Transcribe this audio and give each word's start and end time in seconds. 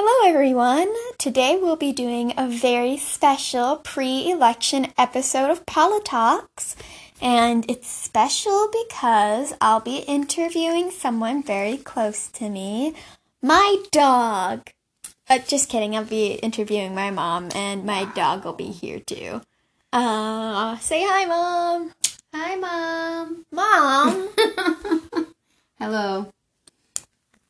Hello, 0.00 0.32
everyone. 0.32 0.94
Today 1.18 1.58
we'll 1.60 1.74
be 1.74 1.90
doing 1.90 2.32
a 2.36 2.46
very 2.46 2.96
special 2.96 3.78
pre 3.78 4.30
election 4.30 4.92
episode 4.96 5.50
of 5.50 5.66
Politalks. 5.66 6.76
And 7.20 7.68
it's 7.68 7.88
special 7.90 8.70
because 8.70 9.54
I'll 9.60 9.80
be 9.80 10.04
interviewing 10.06 10.92
someone 10.92 11.42
very 11.42 11.76
close 11.76 12.28
to 12.28 12.48
me 12.48 12.94
my 13.42 13.82
dog. 13.90 14.70
Uh, 15.28 15.38
just 15.38 15.68
kidding, 15.68 15.96
I'll 15.96 16.04
be 16.04 16.34
interviewing 16.34 16.94
my 16.94 17.10
mom, 17.10 17.48
and 17.52 17.84
my 17.84 18.04
dog 18.14 18.44
will 18.44 18.52
be 18.52 18.70
here 18.70 19.00
too. 19.00 19.42
Uh, 19.92 20.78
say 20.78 21.02
hi, 21.04 21.24
Mom. 21.24 21.92
Hi, 22.32 22.54
Mom. 22.54 23.44
Mom. 23.50 24.28
Hello. 25.80 26.32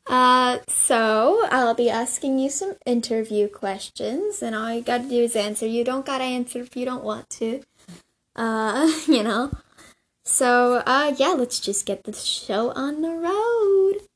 Uh, 0.09 0.59
so 0.69 1.47
I'll 1.51 1.75
be 1.75 1.91
asking 1.91 2.39
you 2.39 2.49
some 2.49 2.77
interview 2.87 3.47
questions, 3.47 4.43
and 4.43 4.55
all 4.55 4.73
you 4.73 4.81
gotta 4.81 5.05
do 5.05 5.23
is 5.23 5.37
answer. 5.37 5.67
You 5.67 5.85
don't 5.85 6.07
gotta 6.07 6.25
answer 6.25 6.61
if 6.61 6.77
you 6.77 6.87
don't 6.87 7.05
want 7.05 7.29
to. 7.31 7.63
Uh, 8.35 8.91
you 9.07 9.23
know. 9.23 9.53
So, 10.25 10.83
uh, 10.87 11.15
yeah, 11.17 11.29
let's 11.29 11.59
just 11.59 11.87
get 11.87 12.05
the 12.05 12.13
show 12.13 12.71
on 12.73 13.03
the 13.03 13.11
road. 13.11 14.09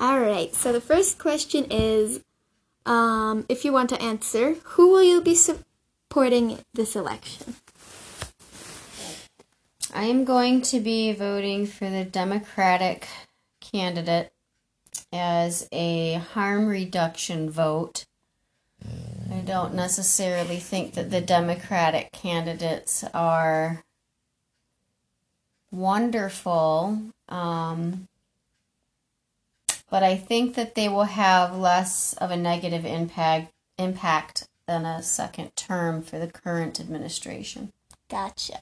Alright, 0.00 0.54
so 0.54 0.72
the 0.72 0.80
first 0.80 1.18
question 1.18 1.66
is, 1.70 2.20
um, 2.86 3.44
if 3.48 3.64
you 3.64 3.72
want 3.72 3.90
to 3.90 4.00
answer, 4.00 4.54
who 4.62 4.90
will 4.90 5.02
you 5.02 5.20
be 5.20 5.34
supporting 5.34 6.58
this 6.72 6.96
election? 6.96 7.56
I 9.92 10.04
am 10.04 10.24
going 10.24 10.62
to 10.62 10.80
be 10.80 11.12
voting 11.12 11.66
for 11.66 11.90
the 11.90 12.04
Democratic 12.04 13.08
candidate 13.60 14.32
as 15.12 15.68
a 15.72 16.14
harm 16.14 16.66
reduction 16.66 17.50
vote. 17.50 18.06
I 19.30 19.40
don't 19.40 19.74
necessarily 19.74 20.58
think 20.58 20.94
that 20.94 21.10
the 21.10 21.20
Democratic 21.20 22.12
candidates 22.12 23.04
are 23.14 23.84
wonderful, 25.70 27.00
um, 27.28 28.08
but 29.88 30.02
I 30.02 30.16
think 30.16 30.54
that 30.54 30.74
they 30.74 30.88
will 30.88 31.04
have 31.04 31.56
less 31.56 32.14
of 32.14 32.30
a 32.30 32.36
negative 32.36 32.84
impact 32.84 33.52
impact 33.78 34.46
than 34.66 34.84
a 34.84 35.02
second 35.02 35.56
term 35.56 36.02
for 36.02 36.18
the 36.18 36.26
current 36.26 36.78
administration. 36.80 37.72
Gotcha. 38.08 38.60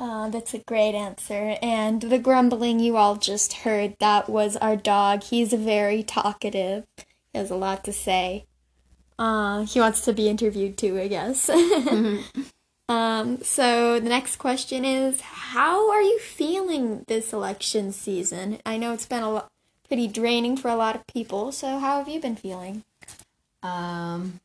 Uh, 0.00 0.30
that's 0.30 0.54
a 0.54 0.58
great 0.60 0.94
answer. 0.94 1.58
And 1.60 2.00
the 2.00 2.18
grumbling 2.18 2.80
you 2.80 2.96
all 2.96 3.16
just 3.16 3.52
heard, 3.52 3.96
that 4.00 4.30
was 4.30 4.56
our 4.56 4.74
dog. 4.74 5.24
He's 5.24 5.52
very 5.52 6.02
talkative. 6.02 6.86
He 6.96 7.38
has 7.38 7.50
a 7.50 7.54
lot 7.54 7.84
to 7.84 7.92
say. 7.92 8.46
Uh, 9.18 9.66
he 9.66 9.78
wants 9.78 10.00
to 10.06 10.14
be 10.14 10.30
interviewed 10.30 10.78
too, 10.78 10.98
I 10.98 11.08
guess. 11.08 11.48
mm-hmm. 11.52 12.40
um, 12.88 13.42
so 13.42 14.00
the 14.00 14.08
next 14.08 14.36
question 14.36 14.86
is, 14.86 15.20
how 15.20 15.90
are 15.90 16.00
you 16.00 16.18
feeling 16.18 17.04
this 17.06 17.34
election 17.34 17.92
season? 17.92 18.58
I 18.64 18.78
know 18.78 18.94
it's 18.94 19.04
been 19.04 19.22
a 19.22 19.30
lot, 19.30 19.48
pretty 19.86 20.08
draining 20.08 20.56
for 20.56 20.68
a 20.68 20.76
lot 20.76 20.96
of 20.96 21.06
people. 21.08 21.52
So 21.52 21.78
how 21.78 21.98
have 21.98 22.08
you 22.08 22.20
been 22.20 22.36
feeling? 22.36 22.84
Um, 23.62 24.40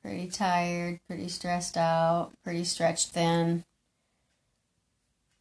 pretty 0.00 0.28
tired, 0.28 1.00
pretty 1.08 1.26
stressed 1.26 1.76
out, 1.76 2.30
pretty 2.44 2.62
stretched 2.62 3.10
thin. 3.10 3.64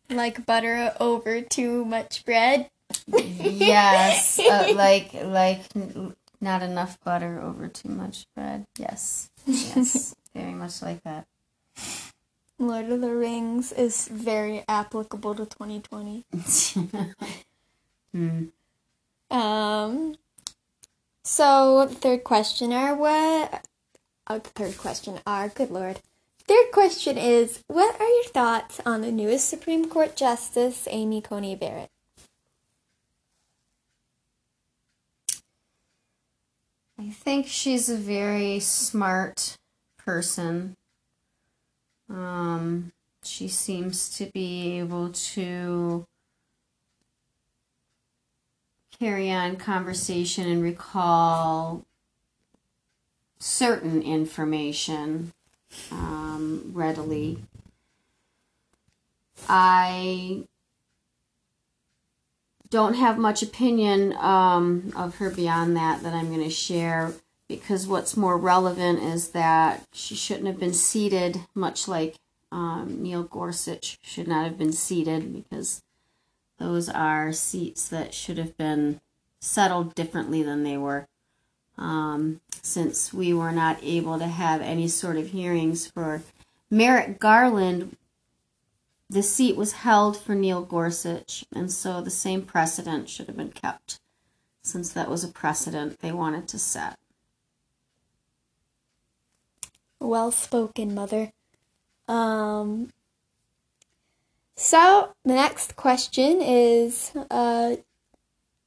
Like 0.09 0.45
butter 0.45 0.93
over 0.99 1.41
too 1.41 1.85
much 1.85 2.25
bread? 2.25 2.69
yes, 3.07 4.39
uh, 4.39 4.71
like 4.75 5.13
like 5.13 5.61
not 6.41 6.61
enough 6.61 6.99
butter 7.03 7.41
over 7.41 7.67
too 7.67 7.89
much 7.89 8.25
bread. 8.35 8.65
Yes, 8.77 9.29
yes, 9.45 10.15
very 10.35 10.53
much 10.53 10.81
like 10.81 11.01
that. 11.03 11.25
Lord 12.57 12.89
of 12.89 13.01
the 13.01 13.13
Rings 13.13 13.71
is 13.73 14.07
very 14.07 14.63
applicable 14.67 15.35
to 15.35 15.45
2020. 15.45 16.23
hmm. 18.13 18.45
Um. 19.29 20.15
So 21.23 21.87
third 21.89 22.23
question 22.23 22.71
are 22.71 22.95
what? 22.95 23.65
The 24.27 24.39
third 24.39 24.77
question 24.77 25.19
are 25.25 25.49
good 25.49 25.71
lord. 25.71 25.99
Third 26.47 26.71
question 26.71 27.17
is 27.17 27.63
What 27.67 27.99
are 27.99 28.07
your 28.07 28.25
thoughts 28.25 28.79
on 28.85 29.01
the 29.01 29.11
newest 29.11 29.49
Supreme 29.49 29.89
Court 29.89 30.15
Justice, 30.15 30.87
Amy 30.91 31.21
Coney 31.21 31.55
Barrett? 31.55 31.89
I 36.99 37.09
think 37.09 37.47
she's 37.47 37.89
a 37.89 37.97
very 37.97 38.59
smart 38.59 39.57
person. 39.97 40.75
Um, 42.09 42.91
she 43.23 43.47
seems 43.47 44.15
to 44.17 44.29
be 44.31 44.79
able 44.79 45.09
to 45.11 46.05
carry 48.99 49.31
on 49.31 49.57
conversation 49.57 50.47
and 50.47 50.63
recall 50.63 51.83
certain 53.39 54.01
information 54.01 55.33
readily. 56.75 57.39
I 59.47 60.43
don't 62.69 62.95
have 62.95 63.17
much 63.17 63.41
opinion 63.41 64.13
um, 64.17 64.91
of 64.95 65.17
her 65.17 65.29
beyond 65.29 65.75
that 65.77 66.03
that 66.03 66.13
I'm 66.13 66.27
going 66.29 66.43
to 66.43 66.49
share 66.49 67.13
because 67.47 67.87
what's 67.87 68.17
more 68.17 68.37
relevant 68.37 69.01
is 69.01 69.29
that 69.29 69.83
she 69.93 70.15
shouldn't 70.15 70.47
have 70.47 70.59
been 70.59 70.73
seated, 70.73 71.41
much 71.53 71.87
like 71.87 72.15
um, 72.51 73.01
Neil 73.01 73.23
Gorsuch 73.23 73.99
should 74.01 74.27
not 74.27 74.45
have 74.45 74.57
been 74.57 74.73
seated 74.73 75.33
because 75.33 75.83
those 76.57 76.89
are 76.89 77.31
seats 77.31 77.87
that 77.89 78.13
should 78.13 78.37
have 78.37 78.57
been 78.57 78.99
settled 79.39 79.93
differently 79.93 80.41
than 80.41 80.63
they 80.63 80.77
were 80.77 81.07
um, 81.77 82.41
since 82.61 83.13
we 83.13 83.33
were 83.33 83.51
not 83.51 83.77
able 83.83 84.17
to 84.17 84.27
have 84.27 84.61
any 84.61 84.87
sort 84.87 85.17
of 85.17 85.27
hearings 85.27 85.87
for 85.87 86.21
Merrick 86.69 87.19
Garland. 87.19 87.97
The 89.09 89.21
seat 89.21 89.55
was 89.55 89.73
held 89.73 90.17
for 90.17 90.33
Neil 90.33 90.63
Gorsuch, 90.63 91.45
and 91.53 91.71
so 91.71 92.01
the 92.01 92.09
same 92.09 92.41
precedent 92.41 93.07
should 93.07 93.27
have 93.27 93.37
been 93.37 93.51
kept, 93.51 93.99
since 94.63 94.91
that 94.91 95.09
was 95.09 95.23
a 95.23 95.27
precedent 95.27 95.99
they 95.99 96.11
wanted 96.11 96.47
to 96.49 96.59
set. 96.59 96.97
Well 99.99 100.31
spoken, 100.31 100.95
Mother. 100.95 101.31
Um, 102.07 102.91
so 104.55 105.13
the 105.23 105.33
next 105.33 105.75
question 105.75 106.41
is 106.41 107.11
uh, 107.15 107.75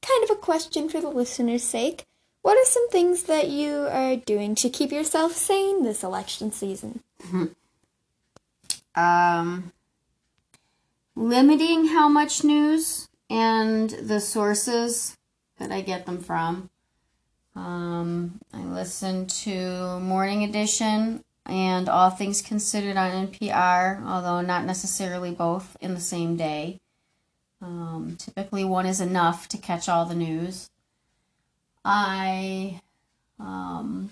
kind 0.01 0.23
of 0.23 0.29
a 0.31 0.35
question 0.35 0.89
for 0.89 1.01
the 1.01 1.09
listener's 1.09 1.63
sake. 1.63 2.05
What 2.41 2.57
are 2.57 2.65
some 2.65 2.89
things 2.89 3.23
that 3.23 3.49
you 3.49 3.87
are 3.91 4.15
doing 4.15 4.55
to 4.55 4.69
keep 4.69 4.91
yourself 4.91 5.33
sane 5.33 5.83
this 5.83 6.03
election 6.03 6.51
season? 6.51 7.01
Um, 8.95 9.71
limiting 11.15 11.87
how 11.87 12.07
much 12.09 12.43
news 12.43 13.09
and 13.29 13.89
the 13.89 14.19
sources 14.19 15.17
that 15.57 15.71
I 15.71 15.81
get 15.81 16.05
them 16.05 16.19
from. 16.19 16.69
Um, 17.55 18.39
I 18.53 18.63
listen 18.63 19.27
to 19.27 19.99
Morning 19.99 20.43
Edition 20.43 21.23
and 21.45 21.89
All 21.89 22.09
Things 22.09 22.41
Considered 22.41 22.95
on 22.95 23.27
NPR, 23.27 24.05
although 24.05 24.41
not 24.41 24.65
necessarily 24.65 25.31
both 25.31 25.75
in 25.81 25.93
the 25.93 25.99
same 25.99 26.37
day. 26.37 26.79
Um, 27.61 28.15
typically, 28.17 28.63
one 28.63 28.85
is 28.85 29.01
enough 29.01 29.47
to 29.49 29.57
catch 29.57 29.89
all 29.89 30.05
the 30.05 30.15
news. 30.15 30.69
I 31.83 32.81
um, 33.39 34.11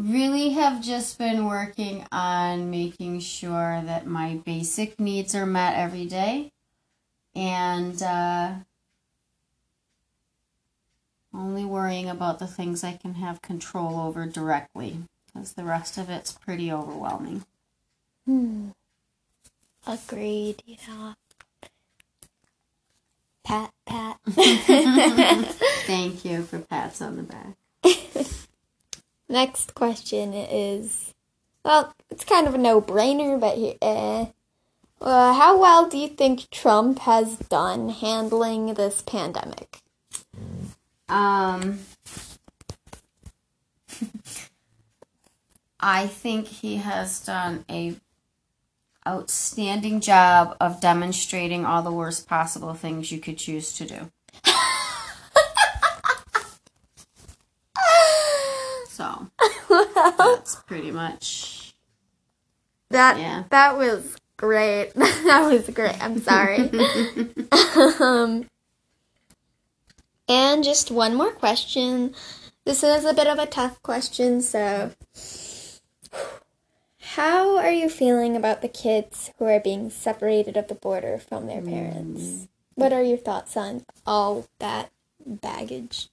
really 0.00 0.50
have 0.50 0.82
just 0.82 1.18
been 1.18 1.46
working 1.46 2.06
on 2.10 2.70
making 2.70 3.20
sure 3.20 3.82
that 3.84 4.06
my 4.06 4.40
basic 4.44 4.98
needs 4.98 5.34
are 5.34 5.46
met 5.46 5.76
every 5.76 6.06
day 6.06 6.52
and 7.34 8.02
uh, 8.02 8.54
only 11.34 11.64
worrying 11.64 12.08
about 12.08 12.38
the 12.38 12.46
things 12.46 12.82
I 12.82 12.96
can 12.96 13.14
have 13.14 13.42
control 13.42 14.00
over 14.00 14.26
directly 14.26 14.98
because 15.26 15.52
the 15.52 15.64
rest 15.64 15.98
of 15.98 16.10
it's 16.10 16.32
pretty 16.32 16.72
overwhelming. 16.72 17.44
Hmm. 18.26 18.70
Agreed, 19.86 20.62
yeah. 20.66 21.14
Pat, 23.44 23.72
pat. 23.86 24.18
Thank 25.86 26.24
you 26.24 26.42
for 26.42 26.58
pats 26.58 27.00
on 27.00 27.16
the 27.16 27.22
back. 27.22 27.56
Next 29.30 29.74
question 29.74 30.34
is 30.34 31.14
well, 31.64 31.94
it's 32.10 32.24
kind 32.24 32.46
of 32.46 32.54
a 32.54 32.58
no 32.58 32.82
brainer, 32.82 33.40
but 33.40 33.56
uh, 33.80 34.26
Uh, 35.00 35.32
how 35.32 35.58
well 35.58 35.88
do 35.88 35.96
you 35.96 36.08
think 36.08 36.50
Trump 36.50 36.98
has 37.00 37.36
done 37.38 37.88
handling 37.88 38.74
this 38.74 39.00
pandemic? 39.00 39.78
Um, 41.08 41.80
I 45.80 46.06
think 46.06 46.48
he 46.48 46.76
has 46.76 47.20
done 47.20 47.64
a 47.70 47.96
outstanding 49.08 50.00
job 50.00 50.54
of 50.60 50.82
demonstrating 50.82 51.64
all 51.64 51.82
the 51.82 51.92
worst 51.92 52.28
possible 52.28 52.74
things 52.74 53.10
you 53.10 53.18
could 53.18 53.38
choose 53.38 53.72
to 53.72 53.86
do. 53.86 54.10
so 58.88 59.30
that's 60.18 60.56
pretty 60.66 60.90
much 60.90 61.74
That 62.90 63.18
Yeah. 63.18 63.44
that 63.50 63.76
was 63.78 64.16
great. 64.36 64.92
that 64.94 65.48
was 65.50 65.68
great. 65.70 66.02
I'm 66.02 66.18
sorry. 66.20 66.70
um, 68.00 68.46
and 70.28 70.64
just 70.64 70.90
one 70.90 71.14
more 71.14 71.32
question. 71.32 72.14
This 72.64 72.82
is 72.82 73.04
a 73.04 73.14
bit 73.14 73.26
of 73.26 73.38
a 73.38 73.46
tough 73.46 73.82
question, 73.82 74.40
so 74.42 74.92
how 77.00 77.56
are 77.58 77.70
you 77.72 77.88
feeling 77.88 78.36
about 78.36 78.62
the 78.62 78.68
kids 78.68 79.30
who 79.38 79.46
are 79.46 79.60
being 79.60 79.90
separated 79.90 80.56
at 80.56 80.68
the 80.68 80.74
border 80.74 81.18
from 81.18 81.46
their 81.46 81.62
parents? 81.62 82.48
What 82.74 82.92
are 82.92 83.02
your 83.02 83.16
thoughts 83.18 83.56
on 83.56 83.84
all 84.06 84.46
that 84.58 84.90
baggage? 85.26 86.08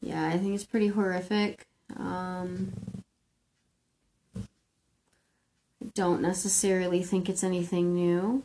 yeah. 0.00 0.26
I 0.28 0.38
think 0.38 0.54
it's 0.54 0.64
pretty 0.64 0.88
horrific. 0.88 1.66
Um, 1.98 2.72
I 4.36 4.42
don't 5.94 6.20
necessarily 6.20 7.02
think 7.02 7.28
it's 7.28 7.44
anything 7.44 7.94
new. 7.94 8.44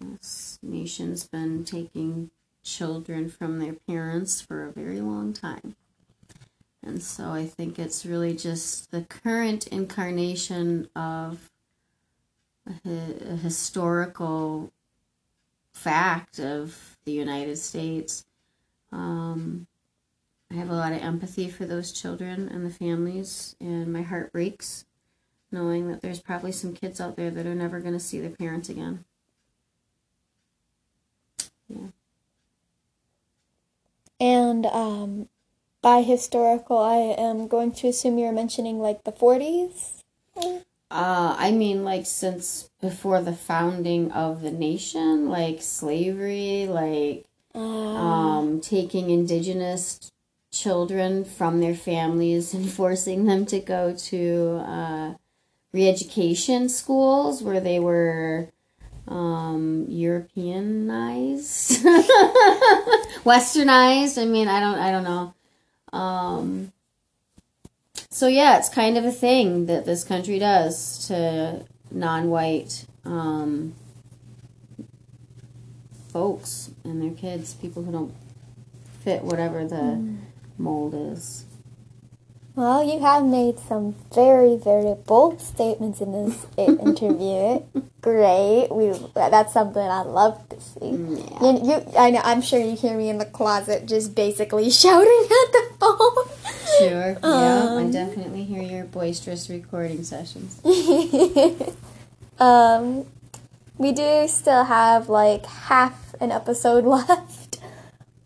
This 0.00 0.58
nation's 0.62 1.26
been 1.26 1.64
taking 1.64 2.30
children 2.62 3.28
from 3.28 3.58
their 3.58 3.74
parents 3.86 4.40
for 4.40 4.64
a 4.64 4.72
very 4.72 5.00
long 5.00 5.32
time. 5.32 5.74
And 6.82 7.02
so 7.02 7.30
I 7.30 7.46
think 7.46 7.78
it's 7.78 8.06
really 8.06 8.34
just 8.34 8.90
the 8.90 9.02
current 9.02 9.66
incarnation 9.66 10.88
of 10.94 11.50
a, 12.66 12.90
a 13.30 13.36
historical 13.36 14.72
fact 15.72 16.38
of 16.38 16.98
the 17.04 17.12
United 17.12 17.58
States. 17.58 18.24
Um, 18.90 19.67
I 20.50 20.54
have 20.54 20.70
a 20.70 20.74
lot 20.74 20.92
of 20.92 21.02
empathy 21.02 21.50
for 21.50 21.66
those 21.66 21.92
children 21.92 22.48
and 22.48 22.64
the 22.64 22.70
families, 22.70 23.54
and 23.60 23.92
my 23.92 24.02
heart 24.02 24.32
breaks 24.32 24.86
knowing 25.50 25.88
that 25.88 26.02
there's 26.02 26.20
probably 26.20 26.52
some 26.52 26.74
kids 26.74 27.00
out 27.00 27.16
there 27.16 27.30
that 27.30 27.46
are 27.46 27.54
never 27.54 27.80
going 27.80 27.94
to 27.94 28.00
see 28.00 28.20
their 28.20 28.30
parents 28.30 28.68
again. 28.68 29.04
Yeah. 31.68 31.88
And 34.20 34.66
um, 34.66 35.28
by 35.80 36.02
historical, 36.02 36.78
I 36.78 36.96
am 36.96 37.46
going 37.46 37.72
to 37.72 37.88
assume 37.88 38.18
you're 38.18 38.32
mentioning 38.32 38.78
like 38.78 39.04
the 39.04 39.12
40s. 39.12 40.02
Uh, 40.90 41.36
I 41.38 41.50
mean, 41.50 41.84
like 41.84 42.06
since 42.06 42.70
before 42.80 43.20
the 43.20 43.34
founding 43.34 44.10
of 44.12 44.40
the 44.42 44.50
nation, 44.50 45.28
like 45.28 45.60
slavery, 45.60 46.66
like 46.66 47.26
um, 47.54 48.60
taking 48.60 49.10
indigenous 49.10 50.10
children 50.50 51.24
from 51.24 51.60
their 51.60 51.74
families 51.74 52.54
and 52.54 52.70
forcing 52.80 53.24
them 53.26 53.46
to 53.46 53.60
go 53.60 53.94
to 53.94 54.62
uh, 54.66 55.14
re-education 55.72 56.68
schools 56.68 57.42
where 57.42 57.60
they 57.60 57.78
were 57.78 58.48
um, 59.06 59.86
Europeanized, 59.88 61.82
Westernized. 63.24 64.20
I 64.20 64.26
mean, 64.26 64.48
I 64.48 64.60
don't, 64.60 64.78
I 64.78 64.90
don't 64.90 65.04
know. 65.04 65.34
Um, 65.92 66.72
so 68.10 68.26
yeah, 68.26 68.58
it's 68.58 68.68
kind 68.68 68.98
of 68.98 69.04
a 69.04 69.12
thing 69.12 69.66
that 69.66 69.86
this 69.86 70.04
country 70.04 70.38
does 70.38 71.06
to 71.08 71.64
non-white 71.90 72.86
um, 73.04 73.74
folks 76.08 76.70
and 76.84 77.02
their 77.02 77.12
kids, 77.12 77.54
people 77.54 77.82
who 77.82 77.92
don't 77.92 78.14
fit 79.02 79.22
whatever 79.22 79.64
the 79.66 80.16
mold 80.58 80.94
is. 80.94 81.44
Well, 82.54 82.82
you 82.82 82.98
have 82.98 83.24
made 83.24 83.60
some 83.60 83.94
very, 84.12 84.56
very 84.56 84.94
bold 85.06 85.40
statements 85.40 86.00
in 86.00 86.10
this 86.10 86.44
interview. 86.56 87.62
Great. 88.00 88.68
We 88.72 88.92
that's 89.14 89.52
something 89.52 89.80
I 89.82 90.02
love 90.02 90.48
to 90.48 90.60
see. 90.60 90.90
Yeah. 90.90 91.40
You, 91.52 91.60
you, 91.70 91.84
I 91.96 92.10
know. 92.10 92.20
I'm 92.24 92.42
sure 92.42 92.58
you 92.58 92.74
hear 92.74 92.96
me 92.96 93.10
in 93.10 93.18
the 93.18 93.26
closet, 93.26 93.86
just 93.86 94.14
basically 94.16 94.70
shouting 94.82 95.22
at 95.24 95.52
the 95.52 95.64
phone. 95.78 96.28
Sure. 96.78 97.10
Yeah, 97.22 97.76
I 97.78 97.82
Um. 97.82 97.90
definitely 97.92 98.42
hear 98.44 98.62
your 98.62 98.84
boisterous 98.86 99.48
recording 99.48 100.02
sessions. 100.02 100.60
um, 102.40 103.06
we 103.78 103.92
do 103.92 104.26
still 104.28 104.64
have 104.64 105.08
like 105.08 105.46
half 105.46 106.14
an 106.20 106.32
episode 106.32 106.84
left. 106.84 107.47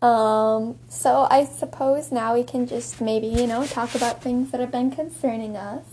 Um, 0.03 0.79
so 0.89 1.27
I 1.31 1.45
suppose 1.45 2.11
now 2.11 2.33
we 2.33 2.43
can 2.43 2.67
just 2.67 2.99
maybe, 2.99 3.27
you 3.27 3.47
know, 3.47 3.65
talk 3.65 3.95
about 3.95 4.21
things 4.21 4.51
that 4.51 4.59
have 4.59 4.69
been 4.69 4.91
concerning 4.91 5.55
us. 5.55 5.85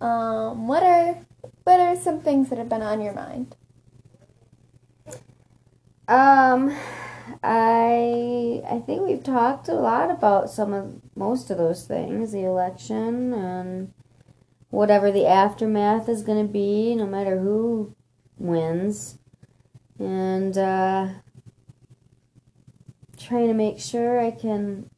Um, 0.00 0.68
what 0.68 0.84
are 0.84 1.18
what 1.64 1.80
are 1.80 1.96
some 1.96 2.20
things 2.20 2.50
that 2.50 2.58
have 2.58 2.68
been 2.68 2.82
on 2.82 3.00
your 3.00 3.12
mind? 3.12 3.56
Um, 6.06 6.76
I 7.42 8.62
I 8.70 8.78
think 8.86 9.02
we've 9.02 9.24
talked 9.24 9.68
a 9.68 9.74
lot 9.74 10.12
about 10.12 10.48
some 10.48 10.72
of 10.72 11.00
most 11.16 11.50
of 11.50 11.58
those 11.58 11.84
things, 11.84 12.30
the 12.30 12.44
election 12.44 13.34
and 13.34 13.92
whatever 14.70 15.10
the 15.10 15.26
aftermath 15.26 16.08
is 16.08 16.22
going 16.22 16.46
to 16.46 16.52
be, 16.52 16.94
no 16.94 17.06
matter 17.06 17.40
who 17.40 17.92
wins, 18.38 19.18
and 19.98 20.56
uh, 20.56 21.08
trying 23.20 23.48
to 23.48 23.54
make 23.54 23.78
sure 23.78 24.20
I 24.20 24.30
can 24.30 24.88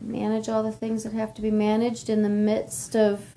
manage 0.00 0.48
all 0.48 0.62
the 0.62 0.72
things 0.72 1.04
that 1.04 1.12
have 1.12 1.34
to 1.34 1.42
be 1.42 1.50
managed 1.50 2.08
in 2.08 2.22
the 2.22 2.28
midst 2.28 2.96
of 2.96 3.36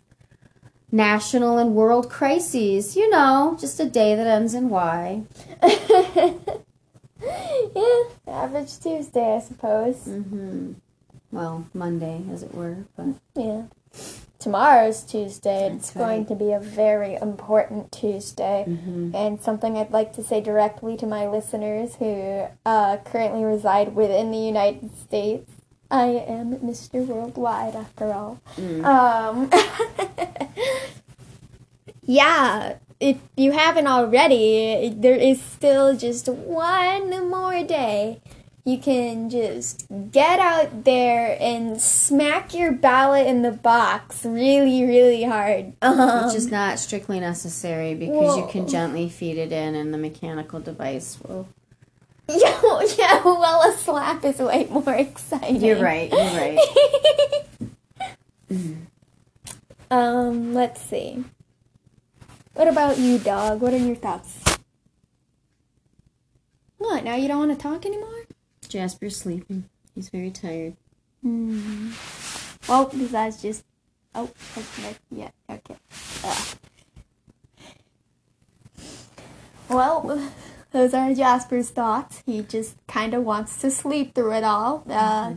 national 0.91 1.57
and 1.57 1.75
world 1.75 2.09
crises. 2.09 2.95
You 2.95 3.09
know, 3.09 3.57
just 3.59 3.79
a 3.79 3.89
day 3.89 4.15
that 4.15 4.27
ends 4.27 4.53
in 4.53 4.69
Y. 4.69 5.23
yeah, 5.63 6.33
average 8.27 8.79
Tuesday, 8.79 9.35
I 9.35 9.39
suppose. 9.39 9.95
Mm-hmm. 10.05 10.73
Well, 11.31 11.65
Monday, 11.73 12.23
as 12.31 12.43
it 12.43 12.53
were, 12.53 12.85
but 12.95 13.15
Yeah. 13.35 13.63
Tomorrow's 14.41 15.03
Tuesday. 15.03 15.69
That's 15.69 15.89
it's 15.89 15.97
going 15.97 16.25
to 16.25 16.35
be 16.35 16.51
a 16.51 16.59
very 16.59 17.13
important 17.15 17.91
Tuesday. 17.91 18.65
Mhm. 18.67 19.13
And 19.13 19.39
something 19.41 19.77
I'd 19.77 19.91
like 19.91 20.13
to 20.13 20.23
say 20.23 20.41
directly 20.41 20.97
to 20.97 21.05
my 21.05 21.27
listeners 21.27 21.95
who 21.95 22.47
uh, 22.65 22.97
currently 23.05 23.43
reside 23.45 23.95
within 23.95 24.31
the 24.31 24.39
United 24.39 24.89
States. 24.97 25.49
I 25.91 26.07
am 26.27 26.55
Mr. 26.59 27.05
Worldwide, 27.05 27.75
after 27.75 28.13
all. 28.13 28.39
Mm. 28.57 28.85
Um, 28.85 29.49
yeah, 32.03 32.75
if 32.99 33.17
you 33.35 33.51
haven't 33.51 33.87
already, 33.87 34.93
there 34.95 35.15
is 35.15 35.41
still 35.41 35.95
just 35.95 36.27
one 36.29 37.29
more 37.29 37.63
day. 37.63 38.21
You 38.63 38.77
can 38.77 39.31
just 39.31 39.87
get 40.11 40.39
out 40.39 40.83
there 40.83 41.35
and 41.39 41.81
smack 41.81 42.53
your 42.53 42.71
ballot 42.71 43.25
in 43.25 43.41
the 43.41 43.51
box 43.51 44.23
really, 44.23 44.83
really 44.83 45.23
hard. 45.23 45.73
Um, 45.81 46.27
which 46.27 46.35
is 46.35 46.51
not 46.51 46.77
strictly 46.77 47.19
necessary 47.19 47.95
because 47.95 48.37
you 48.37 48.45
can 48.47 48.67
gently 48.67 49.09
feed 49.09 49.39
it 49.39 49.51
in, 49.51 49.73
and 49.73 49.91
the 49.91 49.97
mechanical 49.97 50.59
device 50.59 51.17
will. 51.27 51.47
yeah, 52.27 52.81
yeah, 52.97 53.23
well, 53.23 53.67
a 53.67 53.75
slap 53.77 54.23
is 54.25 54.37
way 54.37 54.67
more 54.69 54.93
exciting. 54.93 55.63
You're 55.63 55.81
right. 55.81 56.11
You're 56.11 56.19
right. 56.19 56.59
um, 59.91 60.53
let's 60.53 60.81
see. 60.81 61.23
What 62.53 62.67
about 62.67 62.99
you, 62.99 63.17
dog? 63.17 63.59
What 63.59 63.73
are 63.73 63.77
your 63.77 63.95
thoughts? 63.95 64.37
What? 66.77 67.03
Now 67.03 67.15
you 67.15 67.27
don't 67.27 67.47
want 67.47 67.57
to 67.57 67.61
talk 67.61 67.85
anymore? 67.85 68.20
Jasper's 68.71 69.17
sleeping. 69.17 69.69
He's 69.93 70.09
very 70.09 70.31
tired. 70.31 70.75
Hmm. 71.21 71.91
Well, 72.67 72.85
besides 72.85 73.41
just. 73.41 73.63
Oh, 74.15 74.29
okay. 74.57 74.95
Yeah, 75.11 75.29
okay. 75.49 75.75
Ugh. 76.23 76.57
Well, 79.69 80.31
those 80.71 80.93
are 80.93 81.13
Jasper's 81.13 81.69
thoughts. 81.69 82.23
He 82.25 82.41
just 82.41 82.75
kind 82.87 83.13
of 83.13 83.23
wants 83.23 83.57
to 83.61 83.71
sleep 83.71 84.13
through 84.13 84.33
it 84.33 84.43
all. 84.43 84.83
Uh, 84.89 85.35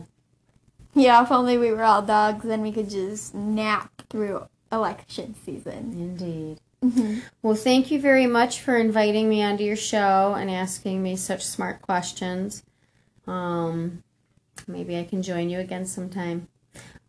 yeah, 0.93 1.23
if 1.23 1.31
only 1.31 1.57
we 1.57 1.71
were 1.71 1.83
all 1.83 2.01
dogs, 2.01 2.45
then 2.45 2.61
we 2.61 2.71
could 2.71 2.89
just 2.89 3.33
nap 3.33 3.91
through 4.09 4.47
election 4.71 5.35
season. 5.45 5.93
Indeed. 5.93 6.59
Mm-hmm. 6.83 7.19
Well, 7.41 7.55
thank 7.55 7.91
you 7.91 7.99
very 7.99 8.27
much 8.27 8.61
for 8.61 8.77
inviting 8.77 9.29
me 9.29 9.41
onto 9.41 9.63
your 9.63 9.75
show 9.75 10.35
and 10.37 10.51
asking 10.51 11.01
me 11.01 11.15
such 11.15 11.45
smart 11.45 11.81
questions. 11.81 12.63
Um, 13.27 14.03
maybe 14.67 14.97
I 14.97 15.03
can 15.03 15.21
join 15.21 15.49
you 15.49 15.59
again 15.59 15.85
sometime. 15.85 16.47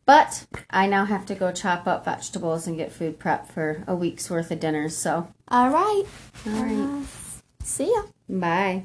But 0.05 0.47
I 0.71 0.87
now 0.87 1.05
have 1.05 1.27
to 1.27 1.35
go 1.35 1.51
chop 1.51 1.87
up 1.87 2.05
vegetables 2.05 2.67
and 2.67 2.77
get 2.77 2.93
food 2.93 3.19
prep 3.19 3.51
for 3.51 3.83
a 3.89 3.97
week's 3.97 4.31
worth 4.31 4.53
of 4.53 4.61
dinners. 4.61 4.97
So, 4.97 5.29
all 5.49 5.71
right, 5.71 6.05
all 6.47 6.63
right. 6.63 7.03
Uh, 7.03 7.03
see 7.65 7.93
ya. 7.93 8.03
Bye. 8.29 8.85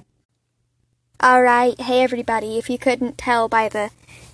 All 1.19 1.43
right, 1.43 1.79
hey 1.79 2.01
everybody. 2.01 2.57
If 2.57 2.71
you 2.71 2.79
couldn't 2.79 3.19
tell 3.19 3.47
by 3.47 3.69
the 3.69 3.91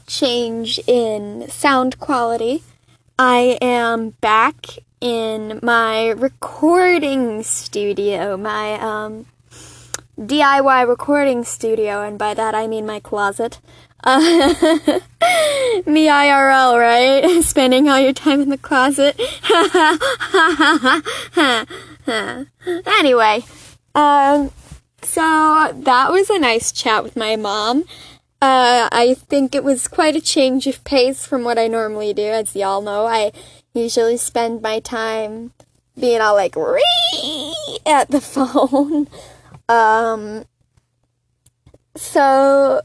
change 0.08 0.80
in 0.88 1.50
sound 1.50 2.00
quality, 2.00 2.64
I 3.20 3.58
am 3.62 4.12
back 4.22 4.68
in 5.02 5.60
my 5.62 6.08
recording 6.08 7.44
studio, 7.44 8.38
my 8.38 8.80
um, 8.80 9.26
DIY 10.18 10.88
recording 10.88 11.44
studio, 11.44 12.02
and 12.02 12.18
by 12.18 12.34
that 12.34 12.56
I 12.56 12.66
mean 12.66 12.88
my 12.88 13.00
closet. 13.00 13.60
Uh, 14.04 14.20
me 15.86 16.08
IRL, 16.08 16.80
right? 16.80 17.42
Spending 17.44 17.88
all 17.88 18.00
your 18.00 18.14
time 18.14 18.42
in 18.42 18.50
the 18.50 18.58
closet. 18.58 19.20
anyway, 23.00 23.44
um, 23.94 24.50
so 25.04 25.72
that 25.84 26.12
was 26.12 26.32
a 26.32 26.40
nice 26.40 26.72
chat 26.72 27.04
with 27.04 27.16
my 27.16 27.36
mom. 27.36 27.84
Uh, 28.42 28.90
I 28.92 29.16
think 29.20 29.54
it 29.54 29.64
was 29.64 29.88
quite 29.88 30.16
a 30.16 30.22
change 30.22 30.66
of 30.66 30.84
pace 30.84 31.28
from 31.28 31.44
what 31.44 31.60
I 31.60 31.68
normally 31.68 32.14
do. 32.14 32.26
As 32.26 32.56
y'all 32.56 32.82
know, 32.82 33.06
I 33.06 33.32
usually 33.76 34.18
spend 34.18 34.64
my 34.64 34.80
time 34.80 35.54
being 36.00 36.22
all 36.22 36.34
like 36.34 36.56
at 37.86 38.10
the 38.10 38.22
phone. 38.22 39.08
Um, 39.70 40.46
so 41.96 42.82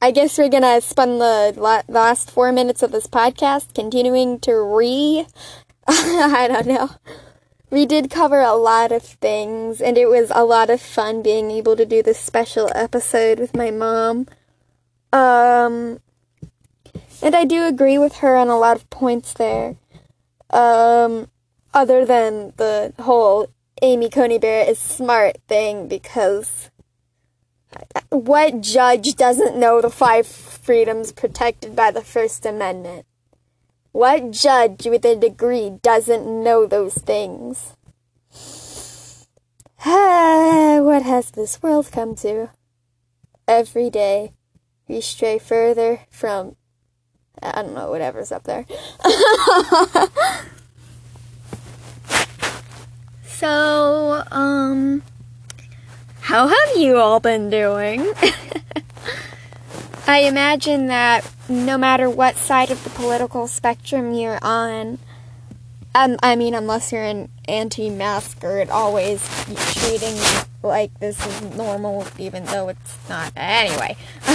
I 0.00 0.10
guess 0.10 0.38
we're 0.38 0.48
gonna 0.48 0.80
spend 0.80 1.20
the 1.20 1.54
la- 1.56 1.82
last 1.88 2.30
four 2.30 2.52
minutes 2.52 2.82
of 2.82 2.92
this 2.92 3.06
podcast 3.06 3.74
continuing 3.74 4.38
to 4.40 4.54
re. 4.54 5.26
I 5.88 6.48
don't 6.48 6.66
know. 6.66 6.90
We 7.70 7.86
did 7.86 8.10
cover 8.10 8.40
a 8.40 8.54
lot 8.54 8.92
of 8.92 9.02
things, 9.02 9.80
and 9.80 9.98
it 9.98 10.08
was 10.08 10.30
a 10.34 10.44
lot 10.44 10.70
of 10.70 10.80
fun 10.80 11.22
being 11.22 11.50
able 11.50 11.76
to 11.76 11.84
do 11.84 12.02
this 12.02 12.18
special 12.18 12.70
episode 12.74 13.40
with 13.40 13.56
my 13.56 13.70
mom. 13.70 14.26
Um, 15.12 16.00
and 17.22 17.34
I 17.34 17.44
do 17.44 17.64
agree 17.64 17.98
with 17.98 18.16
her 18.16 18.36
on 18.36 18.48
a 18.48 18.58
lot 18.58 18.76
of 18.76 18.88
points 18.90 19.32
there. 19.32 19.76
Um, 20.50 21.28
other 21.74 22.04
than 22.06 22.52
the 22.56 22.92
whole 23.00 23.48
Amy 23.82 24.08
Coney 24.08 24.38
Barrett 24.38 24.68
is 24.68 24.78
smart 24.78 25.36
thing, 25.48 25.86
because 25.86 26.70
what 28.08 28.62
judge 28.62 29.14
doesn't 29.16 29.58
know 29.58 29.82
the 29.82 29.90
five 29.90 30.26
freedoms 30.26 31.12
protected 31.12 31.76
by 31.76 31.90
the 31.90 32.00
First 32.00 32.46
Amendment? 32.46 33.04
What 33.92 34.30
judge 34.30 34.86
with 34.86 35.04
a 35.04 35.16
degree 35.16 35.78
doesn't 35.82 36.26
know 36.26 36.66
those 36.66 36.94
things? 36.94 37.74
what 39.82 41.02
has 41.02 41.30
this 41.32 41.62
world 41.62 41.90
come 41.92 42.14
to? 42.16 42.50
Every 43.46 43.90
day 43.90 44.32
we 44.88 45.00
stray 45.00 45.38
further 45.38 46.00
from 46.10 46.56
I 47.42 47.62
don't 47.62 47.74
know, 47.74 47.90
whatever's 47.90 48.32
up 48.32 48.44
there. 48.44 48.64
so, 53.36 54.24
um, 54.30 55.02
how 56.20 56.48
have 56.48 56.76
you 56.76 56.96
all 56.96 57.20
been 57.20 57.50
doing? 57.50 58.00
I 60.06 60.20
imagine 60.20 60.86
that 60.86 61.30
no 61.48 61.76
matter 61.76 62.08
what 62.08 62.36
side 62.36 62.70
of 62.70 62.82
the 62.82 62.90
political 62.90 63.46
spectrum 63.46 64.14
you're 64.14 64.38
on, 64.40 64.98
um, 65.94 66.16
I 66.22 66.36
mean, 66.36 66.54
unless 66.54 66.92
you're 66.92 67.02
an 67.02 67.28
anti-masker, 67.46 68.58
it 68.58 68.70
always 68.70 69.26
treating 69.74 70.16
like 70.62 70.98
this 71.00 71.24
is 71.26 71.56
normal, 71.56 72.06
even 72.18 72.44
though 72.46 72.68
it's 72.68 73.08
not. 73.08 73.32
Anyway, 73.36 73.96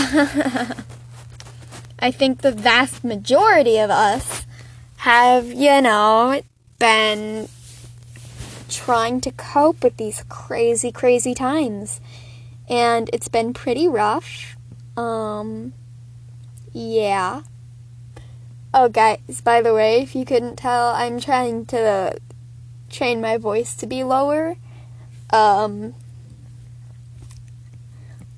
I 2.00 2.12
think 2.12 2.42
the 2.42 2.52
vast 2.52 3.04
majority 3.04 3.80
of 3.80 3.90
us 3.90 4.46
have, 4.98 5.52
you 5.52 5.82
know, 5.82 6.42
been 6.80 7.48
trying 8.72 9.22
to 9.22 9.32
cope 9.32 9.84
with 9.84 9.98
these 9.98 10.24
crazy, 10.30 10.92
crazy 10.92 11.36
times, 11.36 12.02
and 12.68 13.10
it's 13.14 13.28
been 13.28 13.54
pretty 13.54 13.88
rough. 13.88 14.56
Um, 14.98 15.74
yeah. 16.74 17.42
Oh, 18.74 18.88
guys, 18.88 19.42
by 19.44 19.62
the 19.62 19.74
way, 19.74 20.02
if 20.02 20.16
you 20.16 20.24
couldn't 20.24 20.56
tell, 20.56 20.90
I'm 20.90 21.20
trying 21.20 21.66
to 21.68 22.18
train 22.90 23.20
my 23.20 23.38
voice 23.38 23.76
to 23.76 23.86
be 23.86 24.04
lower. 24.04 24.56
Um, 25.32 25.94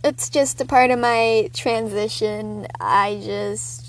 it's 0.03 0.29
just 0.29 0.59
a 0.61 0.65
part 0.65 0.91
of 0.91 0.99
my 0.99 1.49
transition. 1.53 2.67
I 2.79 3.21
just, 3.23 3.82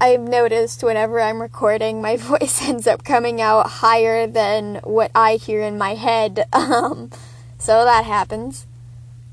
I've 0.00 0.20
noticed 0.20 0.82
whenever 0.82 1.20
I'm 1.20 1.42
recording, 1.42 2.00
my 2.00 2.16
voice 2.32 2.62
ends 2.62 2.86
up 2.86 3.04
coming 3.04 3.40
out 3.40 3.66
higher 3.66 4.26
than 4.26 4.76
what 4.84 5.10
I 5.14 5.36
hear 5.36 5.62
in 5.62 5.78
my 5.78 5.94
head. 5.94 6.46
Um, 6.58 7.10
so 7.58 7.84
that 7.84 8.04
happens. 8.04 8.66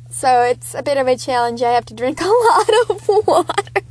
So 0.10 0.42
it's 0.42 0.74
a 0.74 0.82
bit 0.82 0.98
of 0.98 1.08
a 1.08 1.18
challenge. 1.18 1.62
I 1.62 1.72
have 1.72 1.86
to 1.86 1.94
drink 1.94 2.22
a 2.22 2.26
lot 2.26 2.70
of 2.90 3.08
water. 3.28 3.82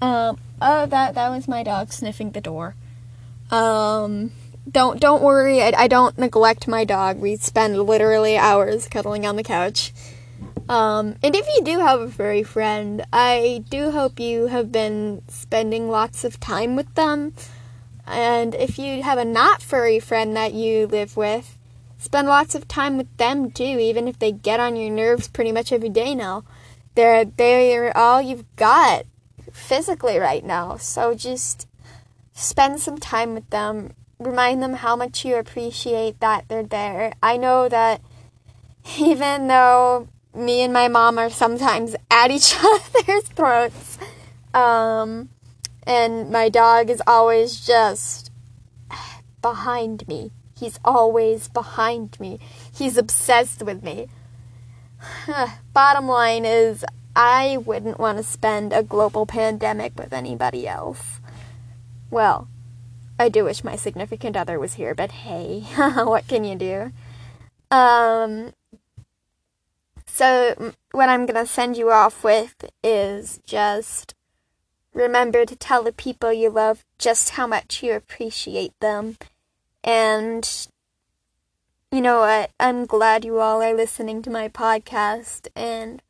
Um, 0.00 0.38
oh, 0.60 0.86
that 0.86 1.14
that 1.14 1.28
was 1.30 1.48
my 1.48 1.62
dog 1.62 1.92
sniffing 1.92 2.32
the 2.32 2.40
door. 2.40 2.74
Um, 3.50 4.32
don't 4.70 5.00
don't 5.00 5.22
worry. 5.22 5.62
I, 5.62 5.72
I 5.76 5.88
don't 5.88 6.18
neglect 6.18 6.68
my 6.68 6.84
dog. 6.84 7.18
We 7.18 7.36
spend 7.36 7.82
literally 7.82 8.36
hours 8.36 8.86
cuddling 8.86 9.26
on 9.26 9.36
the 9.36 9.42
couch. 9.42 9.92
Um, 10.68 11.16
and 11.22 11.34
if 11.36 11.46
you 11.48 11.62
do 11.62 11.80
have 11.80 12.00
a 12.00 12.10
furry 12.10 12.42
friend, 12.42 13.04
I 13.12 13.64
do 13.68 13.90
hope 13.90 14.18
you 14.18 14.46
have 14.46 14.72
been 14.72 15.22
spending 15.28 15.90
lots 15.90 16.24
of 16.24 16.40
time 16.40 16.74
with 16.74 16.94
them. 16.94 17.34
And 18.06 18.54
if 18.54 18.78
you 18.78 19.02
have 19.02 19.18
a 19.18 19.24
not 19.24 19.62
furry 19.62 20.00
friend 20.00 20.36
that 20.36 20.54
you 20.54 20.86
live 20.86 21.16
with, 21.16 21.58
spend 21.98 22.28
lots 22.28 22.54
of 22.54 22.68
time 22.68 22.96
with 22.96 23.14
them 23.18 23.50
too, 23.50 23.62
even 23.64 24.08
if 24.08 24.18
they 24.18 24.32
get 24.32 24.60
on 24.60 24.76
your 24.76 24.90
nerves 24.90 25.28
pretty 25.28 25.52
much 25.52 25.72
every 25.72 25.88
day 25.88 26.14
now. 26.14 26.44
They're 26.94 27.24
they're 27.24 27.96
all 27.96 28.22
you've 28.22 28.44
got 28.56 29.04
physically 29.52 30.18
right 30.18 30.44
now. 30.44 30.76
So 30.76 31.14
just 31.14 31.66
spend 32.32 32.80
some 32.80 32.98
time 32.98 33.34
with 33.34 33.48
them. 33.50 33.92
Remind 34.18 34.62
them 34.62 34.74
how 34.74 34.96
much 34.96 35.24
you 35.24 35.36
appreciate 35.36 36.20
that 36.20 36.48
they're 36.48 36.62
there. 36.62 37.12
I 37.22 37.36
know 37.36 37.68
that 37.68 38.00
even 38.98 39.48
though 39.48 40.08
me 40.34 40.62
and 40.62 40.72
my 40.72 40.88
mom 40.88 41.18
are 41.18 41.30
sometimes 41.30 41.94
at 42.10 42.30
each 42.30 42.54
other's 42.64 43.24
throats, 43.28 43.98
um, 44.52 45.28
and 45.86 46.30
my 46.30 46.48
dog 46.48 46.90
is 46.90 47.02
always 47.06 47.60
just 47.60 48.30
behind 49.42 50.06
me. 50.08 50.32
He's 50.56 50.78
always 50.84 51.48
behind 51.48 52.18
me. 52.18 52.38
He's 52.72 52.96
obsessed 52.96 53.62
with 53.62 53.82
me. 53.82 54.08
Bottom 55.72 56.06
line 56.06 56.44
is, 56.44 56.84
I 57.16 57.58
wouldn't 57.58 58.00
want 58.00 58.18
to 58.18 58.24
spend 58.24 58.72
a 58.72 58.82
global 58.82 59.26
pandemic 59.26 59.92
with 59.98 60.12
anybody 60.12 60.66
else. 60.66 61.20
Well, 62.10 62.48
I 63.18 63.28
do 63.28 63.44
wish 63.44 63.62
my 63.62 63.76
significant 63.76 64.36
other 64.36 64.58
was 64.58 64.74
here, 64.74 64.94
but 64.94 65.12
hey, 65.12 65.60
what 65.76 66.26
can 66.26 66.44
you 66.44 66.56
do? 66.56 66.92
Um, 67.70 68.52
so, 70.14 70.72
what 70.92 71.08
I'm 71.08 71.26
going 71.26 71.44
to 71.44 71.52
send 71.52 71.76
you 71.76 71.90
off 71.90 72.22
with 72.22 72.64
is 72.84 73.40
just 73.44 74.14
remember 74.92 75.44
to 75.44 75.56
tell 75.56 75.82
the 75.82 75.90
people 75.90 76.32
you 76.32 76.50
love 76.50 76.84
just 77.00 77.30
how 77.30 77.48
much 77.48 77.82
you 77.82 77.94
appreciate 77.94 78.78
them. 78.78 79.16
And 79.82 80.48
you 81.90 82.00
know 82.00 82.20
what? 82.20 82.52
I'm 82.60 82.86
glad 82.86 83.24
you 83.24 83.40
all 83.40 83.60
are 83.60 83.74
listening 83.74 84.22
to 84.22 84.30
my 84.30 84.46
podcast. 84.46 85.48
And 85.56 86.00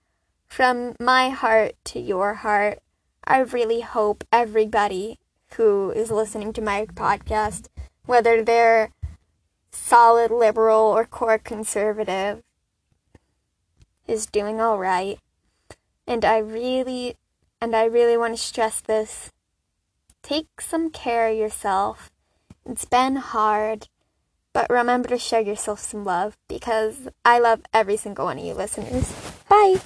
from 0.49 0.96
my 1.00 1.30
heart 1.30 1.73
to 1.84 1.99
your 1.99 2.34
heart, 2.34 2.80
I 3.25 3.38
really 3.38 3.80
hope 3.80 4.23
everybody 4.30 5.18
who 5.56 5.92
is 5.92 6.11
listening 6.11 6.52
to 6.52 6.61
my 6.61 6.84
podcast, 6.84 7.68
whether 8.04 8.44
they're 8.44 8.90
solid 9.73 10.30
liberal 10.30 10.82
or 10.82 11.06
core 11.06 11.38
conservative, 11.38 12.42
is 14.06 14.26
doing 14.26 14.61
all 14.61 14.78
right. 14.78 15.18
And 16.06 16.25
I 16.25 16.38
really, 16.38 17.16
and 17.61 17.75
I 17.75 17.84
really 17.84 18.16
want 18.16 18.37
to 18.37 18.42
stress 18.42 18.80
this 18.80 19.30
take 20.23 20.61
some 20.61 20.90
care 20.90 21.28
of 21.28 21.37
yourself. 21.37 22.11
It's 22.66 22.84
been 22.84 23.16
hard. 23.16 23.88
But 24.52 24.70
remember 24.70 25.08
to 25.08 25.18
show 25.18 25.38
yourself 25.38 25.80
some 25.80 26.04
love 26.04 26.37
because 26.49 27.08
I 27.25 27.40
love 27.40 27.62
every 27.73 27.96
single 27.96 28.26
one 28.26 28.38
of 28.38 28.44
you 28.44 28.54
listeners. 28.54 29.12
Bye. 29.49 29.80